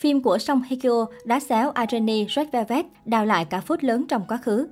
Phim 0.00 0.22
của 0.22 0.38
Song 0.38 0.62
Hye 0.62 0.78
Kyo 0.82 1.06
đá 1.24 1.40
xéo 1.40 1.72
Irene 1.80 2.24
Red 2.28 2.48
Velvet 2.52 2.86
đào 3.04 3.26
lại 3.26 3.44
cả 3.44 3.60
phút 3.60 3.82
lớn 3.82 4.04
trong 4.08 4.22
quá 4.28 4.36
khứ. 4.36 4.68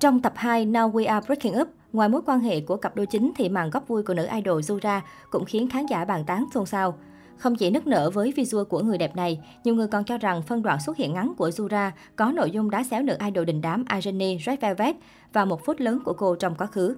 Trong 0.00 0.20
tập 0.20 0.32
2 0.36 0.66
Now 0.66 0.92
We 0.92 1.08
Are 1.08 1.26
Breaking 1.26 1.60
Up, 1.60 1.68
ngoài 1.92 2.08
mối 2.08 2.22
quan 2.26 2.40
hệ 2.40 2.60
của 2.60 2.76
cặp 2.76 2.96
đôi 2.96 3.06
chính 3.06 3.32
thì 3.36 3.48
màn 3.48 3.70
góp 3.70 3.88
vui 3.88 4.02
của 4.02 4.14
nữ 4.14 4.26
idol 4.34 4.60
Zura 4.60 5.00
cũng 5.30 5.44
khiến 5.44 5.68
khán 5.70 5.86
giả 5.86 6.04
bàn 6.04 6.24
tán 6.26 6.44
xôn 6.54 6.66
xao. 6.66 6.98
Không 7.36 7.56
chỉ 7.56 7.70
nức 7.70 7.86
nở 7.86 8.10
với 8.10 8.32
visual 8.36 8.64
của 8.64 8.80
người 8.80 8.98
đẹp 8.98 9.16
này, 9.16 9.40
nhiều 9.64 9.74
người 9.74 9.86
còn 9.86 10.04
cho 10.04 10.18
rằng 10.18 10.42
phân 10.42 10.62
đoạn 10.62 10.80
xuất 10.80 10.96
hiện 10.96 11.14
ngắn 11.14 11.32
của 11.38 11.48
Zura 11.48 11.90
có 12.16 12.32
nội 12.32 12.50
dung 12.50 12.70
đá 12.70 12.84
xéo 12.84 13.02
nữ 13.02 13.16
idol 13.24 13.44
đình 13.44 13.60
đám 13.60 13.84
Irene 13.94 14.36
Red 14.46 14.60
Velvet 14.60 14.96
và 15.32 15.44
một 15.44 15.64
phút 15.64 15.80
lớn 15.80 15.98
của 16.04 16.12
cô 16.12 16.34
trong 16.34 16.54
quá 16.54 16.66
khứ. 16.66 16.96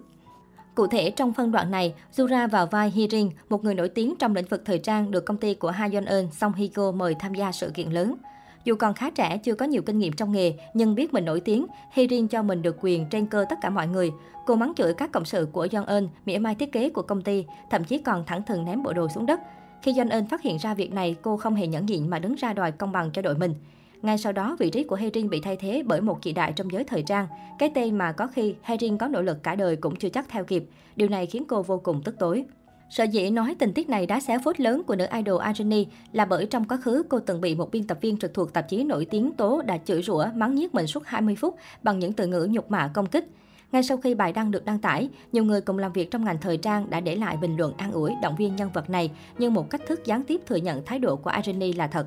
Cụ 0.75 0.87
thể, 0.87 1.11
trong 1.11 1.33
phân 1.33 1.53
đoạn 1.53 1.71
này, 1.71 1.95
Jura 2.17 2.49
vào 2.49 2.67
vai 2.67 2.91
Hirin, 2.91 3.31
một 3.49 3.65
người 3.65 3.75
nổi 3.75 3.89
tiếng 3.89 4.15
trong 4.19 4.35
lĩnh 4.35 4.47
vực 4.47 4.63
thời 4.65 4.79
trang 4.79 5.11
được 5.11 5.27
công 5.27 5.37
ty 5.37 5.55
của 5.55 5.71
Ha 5.71 5.89
Yeon 5.93 6.05
Eun, 6.05 6.29
Song 6.33 6.53
Hye 6.53 6.69
mời 6.95 7.15
tham 7.15 7.35
gia 7.35 7.53
sự 7.53 7.71
kiện 7.75 7.91
lớn. 7.91 8.17
Dù 8.65 8.75
còn 8.75 8.95
khá 8.95 9.11
trẻ, 9.11 9.39
chưa 9.39 9.55
có 9.55 9.67
nhiều 9.67 9.83
kinh 9.83 9.99
nghiệm 9.99 10.13
trong 10.13 10.33
nghề, 10.33 10.53
nhưng 10.75 10.95
biết 10.95 11.15
mình 11.15 11.25
nổi 11.25 11.41
tiếng, 11.41 11.67
Hirin 11.93 12.29
cho 12.29 12.43
mình 12.43 12.63
được 12.63 12.77
quyền 12.81 13.07
trên 13.11 13.27
cơ 13.27 13.45
tất 13.51 13.57
cả 13.63 13.71
mọi 13.71 13.87
người. 13.87 14.11
Cô 14.47 14.55
mắng 14.57 14.73
chửi 14.77 14.95
các 14.95 15.13
cộng 15.13 15.25
sự 15.25 15.49
của 15.53 15.69
Yeon 15.73 15.87
Eun, 15.87 16.09
mỉa 16.27 16.39
mai 16.39 16.55
thiết 16.55 16.73
kế 16.73 16.91
của 16.91 17.03
công 17.03 17.23
ty, 17.23 17.45
thậm 17.71 17.85
chí 17.85 17.99
còn 17.99 18.25
thẳng 18.27 18.43
thừng 18.43 18.65
ném 18.65 18.83
bộ 18.83 18.93
đồ 18.93 19.09
xuống 19.09 19.27
đất. 19.27 19.41
Khi 19.83 19.95
Yeon 19.97 20.09
Eun 20.09 20.27
phát 20.27 20.43
hiện 20.43 20.57
ra 20.57 20.75
việc 20.75 20.93
này, 20.93 21.17
cô 21.23 21.37
không 21.37 21.55
hề 21.55 21.67
nhẫn 21.67 21.87
nhịn 21.87 22.11
mà 22.11 22.19
đứng 22.19 22.35
ra 22.35 22.53
đòi 22.53 22.73
công 22.73 22.93
bằng 22.93 23.11
cho 23.11 23.23
đội 23.23 23.35
mình. 23.35 23.55
Ngay 24.03 24.19
sau 24.19 24.33
đó, 24.33 24.57
vị 24.59 24.71
trí 24.71 24.85
của 24.85 24.97
Herin 24.97 25.31
bị 25.31 25.41
thay 25.41 25.57
thế 25.57 25.83
bởi 25.87 26.01
một 26.01 26.23
chị 26.23 26.33
đại 26.33 26.53
trong 26.53 26.73
giới 26.73 26.85
thời 26.85 27.03
trang. 27.03 27.27
Cái 27.59 27.71
tên 27.75 27.99
mà 27.99 28.13
có 28.13 28.27
khi 28.27 28.55
Herin 28.63 28.99
có 28.99 29.09
nỗ 29.09 29.23
lực 29.23 29.43
cả 29.43 29.55
đời 29.55 29.77
cũng 29.77 29.97
chưa 29.97 30.09
chắc 30.09 30.29
theo 30.29 30.45
kịp. 30.45 30.65
Điều 30.97 31.09
này 31.09 31.27
khiến 31.27 31.45
cô 31.49 31.63
vô 31.63 31.79
cùng 31.79 32.03
tức 32.03 32.19
tối. 32.19 32.45
Sở 32.91 33.05
dĩ 33.05 33.31
nói 33.31 33.57
tình 33.59 33.73
tiết 33.73 33.89
này 33.89 34.07
đã 34.07 34.21
xé 34.21 34.39
phốt 34.45 34.61
lớn 34.61 34.83
của 34.87 34.97
nữ 34.97 35.07
idol 35.13 35.43
Arjani 35.43 35.85
là 36.13 36.25
bởi 36.25 36.47
trong 36.47 36.65
quá 36.65 36.77
khứ 36.77 37.03
cô 37.09 37.21
từng 37.21 37.41
bị 37.41 37.55
một 37.55 37.71
biên 37.71 37.87
tập 37.87 37.99
viên 38.01 38.17
trực 38.17 38.35
thuộc 38.35 38.53
tạp 38.53 38.69
chí 38.69 38.85
nổi 38.85 39.05
tiếng 39.05 39.33
tố 39.33 39.63
đã 39.63 39.79
chửi 39.85 40.03
rủa 40.03 40.27
mắng 40.35 40.55
nhiếc 40.55 40.75
mình 40.75 40.87
suốt 40.87 41.07
20 41.07 41.37
phút 41.37 41.57
bằng 41.83 41.99
những 41.99 42.13
từ 42.13 42.27
ngữ 42.27 42.49
nhục 42.51 42.71
mạ 42.71 42.91
công 42.95 43.07
kích. 43.07 43.29
Ngay 43.73 43.83
sau 43.83 43.97
khi 43.97 44.15
bài 44.15 44.33
đăng 44.33 44.51
được 44.51 44.65
đăng 44.65 44.79
tải, 44.79 45.09
nhiều 45.33 45.45
người 45.45 45.61
cùng 45.61 45.79
làm 45.79 45.93
việc 45.93 46.11
trong 46.11 46.25
ngành 46.25 46.39
thời 46.41 46.57
trang 46.57 46.91
đã 46.91 47.01
để 47.01 47.17
lại 47.17 47.37
bình 47.37 47.57
luận 47.57 47.73
an 47.77 47.93
ủi 47.93 48.13
động 48.23 48.37
viên 48.37 48.57
nhân 48.57 48.71
vật 48.75 48.91
này 48.91 49.11
như 49.39 49.51
một 49.51 49.71
cách 49.71 49.81
thức 49.87 50.05
gián 50.05 50.23
tiếp 50.23 50.41
thừa 50.47 50.57
nhận 50.57 50.85
thái 50.85 50.99
độ 50.99 51.17
của 51.17 51.31
Arjani 51.31 51.77
là 51.77 51.87
thật. 51.87 52.07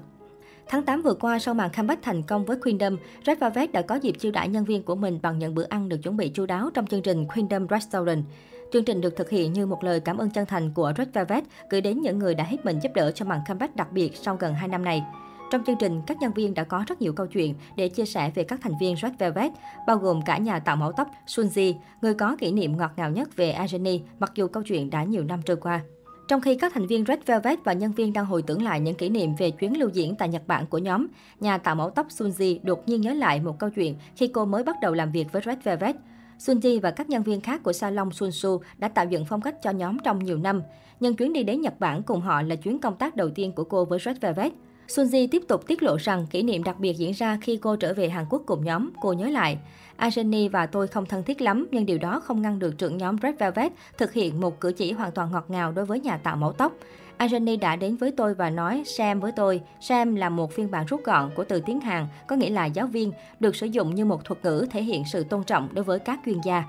Tháng 0.67 0.83
8 0.83 1.01
vừa 1.01 1.13
qua, 1.13 1.39
sau 1.39 1.53
màn 1.53 1.69
comeback 1.77 2.03
thành 2.03 2.23
công 2.23 2.45
với 2.45 2.57
Queendom, 2.57 2.97
Red 3.25 3.37
Velvet 3.39 3.71
đã 3.71 3.81
có 3.81 3.95
dịp 3.95 4.11
chiêu 4.11 4.31
đãi 4.31 4.49
nhân 4.49 4.65
viên 4.65 4.83
của 4.83 4.95
mình 4.95 5.19
bằng 5.21 5.39
những 5.39 5.55
bữa 5.55 5.65
ăn 5.69 5.89
được 5.89 5.97
chuẩn 6.03 6.17
bị 6.17 6.29
chu 6.29 6.45
đáo 6.45 6.69
trong 6.73 6.87
chương 6.87 7.01
trình 7.01 7.25
Queendom 7.25 7.67
Restaurant. 7.69 8.23
Chương 8.73 8.85
trình 8.85 9.01
được 9.01 9.15
thực 9.15 9.29
hiện 9.29 9.53
như 9.53 9.65
một 9.65 9.83
lời 9.83 9.99
cảm 9.99 10.17
ơn 10.17 10.29
chân 10.29 10.45
thành 10.45 10.71
của 10.73 10.93
Red 10.97 11.07
Velvet 11.13 11.43
gửi 11.69 11.81
đến 11.81 12.01
những 12.01 12.19
người 12.19 12.35
đã 12.35 12.43
hết 12.43 12.65
mình 12.65 12.79
giúp 12.83 12.91
đỡ 12.95 13.11
cho 13.11 13.25
màn 13.25 13.39
comeback 13.47 13.75
đặc 13.75 13.91
biệt 13.91 14.15
sau 14.15 14.35
gần 14.35 14.53
2 14.53 14.67
năm 14.67 14.85
này. 14.85 15.03
Trong 15.51 15.63
chương 15.63 15.75
trình, 15.79 16.01
các 16.07 16.17
nhân 16.21 16.33
viên 16.33 16.53
đã 16.53 16.63
có 16.63 16.83
rất 16.87 17.01
nhiều 17.01 17.13
câu 17.13 17.27
chuyện 17.27 17.55
để 17.75 17.89
chia 17.89 18.05
sẻ 18.05 18.31
về 18.35 18.43
các 18.43 18.59
thành 18.63 18.73
viên 18.79 18.95
Red 19.01 19.11
Velvet, 19.19 19.51
bao 19.87 19.97
gồm 19.97 20.21
cả 20.21 20.37
nhà 20.37 20.59
tạo 20.59 20.75
mẫu 20.75 20.91
tóc 20.91 21.07
Sunji, 21.27 21.73
người 22.01 22.13
có 22.13 22.35
kỷ 22.39 22.51
niệm 22.51 22.77
ngọt 22.77 22.91
ngào 22.97 23.11
nhất 23.11 23.35
về 23.35 23.51
Irene, 23.51 23.97
mặc 24.19 24.31
dù 24.35 24.47
câu 24.47 24.63
chuyện 24.63 24.89
đã 24.89 25.03
nhiều 25.03 25.23
năm 25.23 25.41
trôi 25.45 25.57
qua. 25.57 25.81
Trong 26.27 26.41
khi 26.41 26.55
các 26.55 26.73
thành 26.73 26.87
viên 26.87 27.05
Red 27.05 27.19
Velvet 27.25 27.59
và 27.63 27.73
nhân 27.73 27.91
viên 27.91 28.13
đang 28.13 28.25
hồi 28.25 28.41
tưởng 28.41 28.61
lại 28.61 28.79
những 28.79 28.95
kỷ 28.95 29.09
niệm 29.09 29.35
về 29.35 29.51
chuyến 29.51 29.79
lưu 29.79 29.89
diễn 29.93 30.15
tại 30.15 30.29
Nhật 30.29 30.47
Bản 30.47 30.65
của 30.67 30.77
nhóm, 30.77 31.07
nhà 31.39 31.57
tạo 31.57 31.75
mẫu 31.75 31.89
tóc 31.89 32.07
Sunji 32.07 32.59
đột 32.63 32.87
nhiên 32.87 33.01
nhớ 33.01 33.13
lại 33.13 33.39
một 33.39 33.59
câu 33.59 33.69
chuyện 33.69 33.95
khi 34.15 34.27
cô 34.27 34.45
mới 34.45 34.63
bắt 34.63 34.75
đầu 34.81 34.93
làm 34.93 35.11
việc 35.11 35.31
với 35.31 35.41
Red 35.45 35.57
Velvet. 35.63 35.95
Sunji 36.39 36.81
và 36.81 36.91
các 36.91 37.09
nhân 37.09 37.23
viên 37.23 37.41
khác 37.41 37.63
của 37.63 37.73
salon 37.73 38.11
Sunsu 38.11 38.61
đã 38.77 38.87
tạo 38.87 39.05
dựng 39.05 39.25
phong 39.25 39.41
cách 39.41 39.55
cho 39.61 39.71
nhóm 39.71 39.97
trong 40.03 40.23
nhiều 40.23 40.37
năm. 40.37 40.61
Nhân 40.99 41.15
chuyến 41.15 41.33
đi 41.33 41.43
đến 41.43 41.61
Nhật 41.61 41.79
Bản 41.79 42.03
cùng 42.03 42.21
họ 42.21 42.41
là 42.41 42.55
chuyến 42.55 42.79
công 42.79 42.95
tác 42.95 43.15
đầu 43.15 43.29
tiên 43.29 43.51
của 43.51 43.63
cô 43.63 43.85
với 43.85 43.99
Red 43.99 44.17
Velvet. 44.21 44.53
Sunji 44.87 45.27
tiếp 45.31 45.41
tục 45.47 45.67
tiết 45.67 45.83
lộ 45.83 45.95
rằng 45.95 46.25
kỷ 46.29 46.43
niệm 46.43 46.63
đặc 46.63 46.79
biệt 46.79 46.93
diễn 46.97 47.11
ra 47.11 47.37
khi 47.41 47.57
cô 47.57 47.75
trở 47.75 47.93
về 47.93 48.09
Hàn 48.09 48.25
Quốc 48.29 48.41
cùng 48.45 48.65
nhóm. 48.65 48.89
Cô 49.01 49.13
nhớ 49.13 49.29
lại, 49.29 49.57
Ajeni 49.97 50.49
và 50.49 50.65
tôi 50.65 50.87
không 50.87 51.05
thân 51.05 51.23
thiết 51.23 51.41
lắm, 51.41 51.67
nhưng 51.71 51.85
điều 51.85 51.97
đó 51.97 52.19
không 52.19 52.41
ngăn 52.41 52.59
được 52.59 52.77
trưởng 52.77 52.97
nhóm 52.97 53.15
Red 53.23 53.35
Velvet 53.39 53.71
thực 53.97 54.13
hiện 54.13 54.41
một 54.41 54.59
cử 54.59 54.71
chỉ 54.71 54.91
hoàn 54.91 55.11
toàn 55.11 55.31
ngọt 55.31 55.45
ngào 55.47 55.71
đối 55.71 55.85
với 55.85 55.99
nhà 55.99 56.17
tạo 56.17 56.35
mẫu 56.35 56.51
tóc. 56.51 56.73
Ajeni 57.17 57.59
đã 57.59 57.75
đến 57.75 57.95
với 57.95 58.11
tôi 58.11 58.33
và 58.33 58.49
nói 58.49 58.83
Sam 58.85 59.19
với 59.19 59.31
tôi. 59.31 59.61
Sam 59.81 60.15
là 60.15 60.29
một 60.29 60.51
phiên 60.51 60.71
bản 60.71 60.85
rút 60.85 61.03
gọn 61.03 61.31
của 61.35 61.43
từ 61.43 61.61
tiếng 61.65 61.79
Hàn, 61.79 62.07
có 62.27 62.35
nghĩa 62.35 62.49
là 62.49 62.65
giáo 62.65 62.87
viên, 62.87 63.11
được 63.39 63.55
sử 63.55 63.65
dụng 63.65 63.95
như 63.95 64.05
một 64.05 64.25
thuật 64.25 64.45
ngữ 64.45 64.65
thể 64.71 64.83
hiện 64.83 65.03
sự 65.11 65.23
tôn 65.23 65.43
trọng 65.43 65.69
đối 65.71 65.83
với 65.83 65.99
các 65.99 66.19
chuyên 66.25 66.37
gia. 66.43 66.63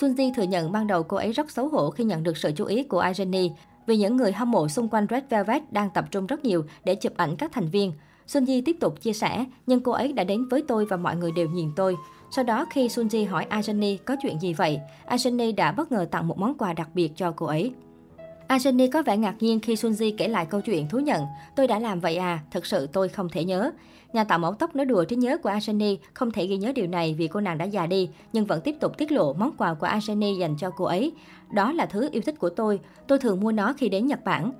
Sunji 0.00 0.34
thừa 0.34 0.42
nhận 0.42 0.72
ban 0.72 0.86
đầu 0.86 1.02
cô 1.02 1.16
ấy 1.16 1.32
rất 1.32 1.50
xấu 1.50 1.68
hổ 1.68 1.90
khi 1.90 2.04
nhận 2.04 2.22
được 2.22 2.36
sự 2.36 2.52
chú 2.56 2.64
ý 2.64 2.82
của 2.82 3.02
Ajeni 3.02 3.50
vì 3.86 3.96
những 3.96 4.16
người 4.16 4.32
hâm 4.32 4.50
mộ 4.50 4.68
xung 4.68 4.88
quanh 4.88 5.06
Red 5.10 5.24
Velvet 5.28 5.72
đang 5.72 5.90
tập 5.90 6.04
trung 6.10 6.26
rất 6.26 6.44
nhiều 6.44 6.64
để 6.84 6.94
chụp 6.94 7.12
ảnh 7.16 7.36
các 7.36 7.52
thành 7.52 7.68
viên. 7.68 7.92
Sunji 8.26 8.62
tiếp 8.64 8.76
tục 8.80 9.00
chia 9.00 9.12
sẻ, 9.12 9.44
nhưng 9.66 9.80
cô 9.80 9.92
ấy 9.92 10.12
đã 10.12 10.24
đến 10.24 10.48
với 10.48 10.62
tôi 10.68 10.86
và 10.86 10.96
mọi 10.96 11.16
người 11.16 11.32
đều 11.32 11.48
nhìn 11.48 11.70
tôi. 11.76 11.96
Sau 12.30 12.44
đó 12.44 12.66
khi 12.70 12.88
Sunji 12.88 13.28
hỏi 13.28 13.46
Ajani 13.50 13.96
có 14.04 14.16
chuyện 14.22 14.40
gì 14.40 14.54
vậy, 14.54 14.80
Ajani 15.06 15.54
đã 15.54 15.72
bất 15.72 15.92
ngờ 15.92 16.06
tặng 16.10 16.28
một 16.28 16.38
món 16.38 16.58
quà 16.58 16.72
đặc 16.72 16.88
biệt 16.94 17.12
cho 17.16 17.32
cô 17.36 17.46
ấy. 17.46 17.72
À, 18.48 18.56
Ajani 18.56 18.90
có 18.90 19.02
vẻ 19.02 19.16
ngạc 19.16 19.34
nhiên 19.40 19.60
khi 19.60 19.74
Sunji 19.74 20.14
kể 20.18 20.28
lại 20.28 20.46
câu 20.46 20.60
chuyện 20.60 20.88
thú 20.88 20.98
nhận. 20.98 21.24
Tôi 21.56 21.66
đã 21.66 21.78
làm 21.78 22.00
vậy 22.00 22.16
à, 22.16 22.40
thật 22.50 22.66
sự 22.66 22.86
tôi 22.92 23.08
không 23.08 23.28
thể 23.28 23.44
nhớ. 23.44 23.70
Nhà 24.12 24.24
tạo 24.24 24.38
mẫu 24.38 24.54
tóc 24.54 24.76
nói 24.76 24.86
đùa 24.86 25.04
trí 25.04 25.16
nhớ 25.16 25.38
của 25.38 25.50
Ajani 25.50 25.96
không 26.14 26.30
thể 26.30 26.46
ghi 26.46 26.56
nhớ 26.56 26.72
điều 26.74 26.86
này 26.86 27.14
vì 27.18 27.28
cô 27.28 27.40
nàng 27.40 27.58
đã 27.58 27.64
già 27.64 27.86
đi, 27.86 28.10
nhưng 28.32 28.44
vẫn 28.44 28.60
tiếp 28.60 28.76
tục 28.80 28.98
tiết 28.98 29.12
lộ 29.12 29.32
món 29.32 29.52
quà 29.58 29.74
của 29.74 29.86
Ajani 29.86 30.38
dành 30.38 30.56
cho 30.56 30.70
cô 30.70 30.84
ấy. 30.84 31.12
Đó 31.52 31.72
là 31.72 31.86
thứ 31.86 32.08
yêu 32.12 32.22
thích 32.26 32.38
của 32.38 32.50
tôi, 32.50 32.80
tôi 33.06 33.18
thường 33.18 33.40
mua 33.40 33.52
nó 33.52 33.72
khi 33.78 33.88
đến 33.88 34.06
Nhật 34.06 34.24
Bản. 34.24 34.52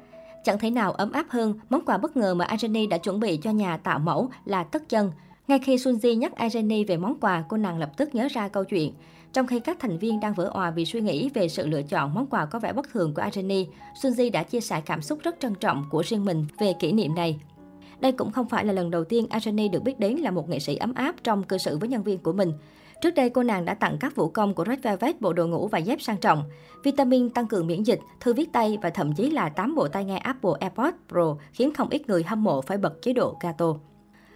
Chẳng 0.45 0.59
thể 0.59 0.71
nào 0.71 0.93
ấm 0.93 1.13
áp 1.13 1.27
hơn, 1.29 1.55
món 1.71 1.85
quà 1.85 1.99
bất 1.99 2.17
ngờ 2.17 2.35
mà 2.35 2.47
Ajani 2.47 2.89
đã 2.89 2.99
chuẩn 2.99 3.21
bị 3.21 3.37
cho 3.37 3.51
nhà 3.51 3.77
tạo 3.77 3.99
mẫu 3.99 4.31
là 4.45 4.65
tất 4.65 4.89
chân. 4.89 5.13
Ngay 5.49 5.59
khi 5.59 5.77
Sunji 5.77 6.15
nhắc 6.19 6.39
Irene 6.39 6.85
về 6.85 6.97
món 6.97 7.21
quà, 7.21 7.45
cô 7.49 7.57
nàng 7.57 7.79
lập 7.79 7.91
tức 7.97 8.15
nhớ 8.15 8.29
ra 8.31 8.49
câu 8.49 8.65
chuyện. 8.65 8.93
Trong 9.33 9.47
khi 9.47 9.61
các 9.61 9.77
thành 9.81 9.99
viên 9.99 10.21
đang 10.21 10.35
vỡ 10.35 10.51
òa 10.55 10.71
vì 10.71 10.85
suy 10.85 11.01
nghĩ 11.01 11.31
về 11.35 11.49
sự 11.49 11.67
lựa 11.67 11.83
chọn 11.83 12.15
món 12.15 12.27
quà 12.27 12.47
có 12.47 12.59
vẻ 12.59 12.73
bất 12.73 12.91
thường 12.93 13.15
của 13.15 13.23
Irene, 13.23 13.65
Sunji 14.03 14.31
đã 14.31 14.43
chia 14.43 14.61
sẻ 14.61 14.83
cảm 14.87 15.03
xúc 15.03 15.19
rất 15.23 15.37
trân 15.41 15.55
trọng 15.55 15.85
của 15.91 16.03
riêng 16.07 16.25
mình 16.25 16.47
về 16.59 16.73
kỷ 16.81 16.93
niệm 16.93 17.15
này. 17.15 17.41
Đây 18.01 18.13
cũng 18.13 18.33
không 18.33 18.49
phải 18.49 18.65
là 18.65 18.73
lần 18.73 18.91
đầu 18.91 19.05
tiên 19.05 19.27
Irene 19.33 19.69
được 19.69 19.83
biết 19.83 20.01
đến 20.01 20.17
là 20.17 20.31
một 20.31 20.49
nghệ 20.49 20.59
sĩ 20.59 20.77
ấm 20.77 20.95
áp 20.95 21.15
trong 21.25 21.43
cư 21.43 21.59
xử 21.59 21.79
với 21.79 21.89
nhân 21.89 22.03
viên 22.03 22.19
của 22.19 22.33
mình. 22.33 22.53
Trước 23.03 23.15
đây, 23.15 23.31
cô 23.31 23.43
nàng 23.43 23.65
đã 23.65 23.75
tặng 23.75 23.97
các 24.01 24.17
vũ 24.17 24.29
công 24.29 24.55
của 24.55 24.65
Red 24.65 24.79
Velvet 24.83 25.21
bộ 25.21 25.33
đồ 25.33 25.47
ngủ 25.47 25.69
và 25.69 25.79
dép 25.79 26.03
sang 26.03 26.17
trọng, 26.17 26.45
vitamin 26.85 27.31
tăng 27.31 27.47
cường 27.47 27.67
miễn 27.67 27.83
dịch, 27.83 28.01
thư 28.21 28.35
viết 28.35 28.53
tay 28.53 28.79
và 28.83 28.91
thậm 28.91 29.13
chí 29.13 29.31
là 29.31 29.49
8 29.49 29.75
bộ 29.75 29.89
tai 29.89 30.05
nghe 30.05 30.17
Apple 30.17 30.51
AirPods 30.61 30.97
Pro 31.09 31.37
khiến 31.53 31.75
không 31.75 31.89
ít 31.89 32.09
người 32.09 32.23
hâm 32.23 32.45
mộ 32.45 32.61
phải 32.61 32.79
bật 32.79 33.03
chế 33.03 33.13
độ 33.13 33.37
gato. 33.41 33.75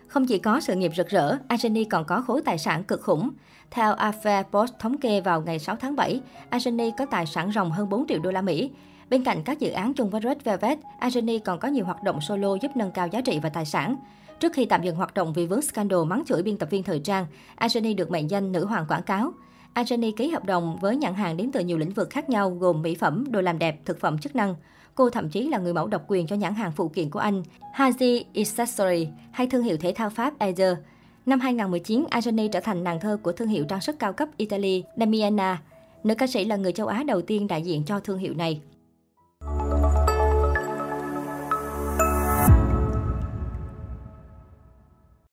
Không 0.09 0.27
chỉ 0.27 0.39
có 0.39 0.61
sự 0.61 0.75
nghiệp 0.75 0.93
rực 0.97 1.09
rỡ, 1.09 1.37
Anjani 1.49 1.85
còn 1.91 2.05
có 2.05 2.23
khối 2.23 2.43
tài 2.43 2.59
sản 2.59 2.85
cực 2.85 3.03
khủng. 3.03 3.31
Theo 3.71 3.95
Affair 3.95 4.43
Post 4.43 4.73
thống 4.79 4.99
kê 4.99 5.21
vào 5.21 5.41
ngày 5.41 5.59
6 5.59 5.77
tháng 5.77 5.97
7, 5.97 6.21
Anjani 6.51 6.91
có 6.99 7.07
tài 7.07 7.27
sản 7.27 7.53
ròng 7.53 7.71
hơn 7.71 7.89
4 7.89 8.07
triệu 8.07 8.19
đô 8.19 8.31
la 8.31 8.43
Mỹ. 8.43 8.71
Bên 9.11 9.25
cạnh 9.25 9.43
các 9.45 9.59
dự 9.59 9.71
án 9.71 9.95
chung 9.95 10.11
với 10.11 10.21
Red 10.25 10.37
Velvet, 10.45 10.79
Anjani 11.01 11.39
còn 11.45 11.59
có 11.59 11.69
nhiều 11.69 11.85
hoạt 11.85 12.03
động 12.03 12.21
solo 12.21 12.55
giúp 12.55 12.71
nâng 12.77 12.91
cao 12.91 13.09
giá 13.09 13.21
trị 13.21 13.39
và 13.43 13.49
tài 13.49 13.65
sản. 13.65 13.97
Trước 14.41 14.53
khi 14.53 14.65
tạm 14.65 14.83
dừng 14.83 14.97
hoạt 14.97 15.15
động 15.15 15.33
vì 15.33 15.47
vướng 15.47 15.63
scandal 15.63 16.05
mắng 16.07 16.23
chửi 16.27 16.43
biên 16.43 16.57
tập 16.57 16.71
viên 16.71 16.83
thời 16.83 16.99
trang, 16.99 17.27
Anjani 17.57 17.97
được 17.97 18.11
mệnh 18.11 18.31
danh 18.31 18.53
nữ 18.53 18.65
hoàng 18.65 18.85
quảng 18.89 19.03
cáo. 19.03 19.33
Ajani 19.75 20.13
ký 20.13 20.31
hợp 20.31 20.45
đồng 20.45 20.79
với 20.81 20.97
nhãn 20.97 21.15
hàng 21.15 21.37
đến 21.37 21.53
từ 21.53 21.61
nhiều 21.61 21.79
lĩnh 21.79 21.91
vực 21.91 22.11
khác 22.11 22.31
nhau 22.31 22.51
gồm 22.51 22.83
mỹ 22.83 22.95
phẩm, 22.95 23.25
đồ 23.31 23.41
làm 23.41 23.59
đẹp, 23.59 23.81
thực 23.85 24.01
phẩm 24.01 24.19
chức 24.19 24.37
năng. 24.37 24.55
Cô 24.95 25.11
thậm 25.11 25.29
chí 25.29 25.49
là 25.49 25.59
người 25.59 25.73
mẫu 25.73 25.87
độc 25.87 26.05
quyền 26.09 26.27
cho 26.27 26.37
nhãn 26.37 26.55
hàng 26.55 26.73
phụ 26.73 26.89
kiện 26.89 27.11
của 27.11 27.19
anh, 27.19 27.43
Haji 27.75 28.23
Accessory 28.35 29.09
hay 29.33 29.47
thương 29.47 29.63
hiệu 29.63 29.77
thể 29.77 29.93
thao 29.97 30.11
Pháp 30.11 30.39
Azer. 30.39 30.77
Năm 31.27 31.41
2019, 31.41 32.05
Ajani 32.11 32.49
trở 32.49 32.61
thành 32.61 32.85
nàng 32.85 33.01
thơ 33.01 33.19
của 33.23 33.33
thương 33.33 33.49
hiệu 33.49 33.65
trang 33.69 33.81
sức 33.81 33.99
cao 33.99 34.13
cấp 34.13 34.29
Italy 34.37 34.85
Damiana. 34.97 35.63
Nữ 36.05 36.15
ca 36.15 36.27
sĩ 36.27 36.45
là 36.45 36.57
người 36.57 36.73
châu 36.73 36.87
Á 36.87 37.03
đầu 37.07 37.23
tiên 37.23 37.47
đại 37.47 37.63
diện 37.63 37.83
cho 37.85 38.01
thương 38.01 38.19
hiệu 38.19 38.35
này. 38.35 38.61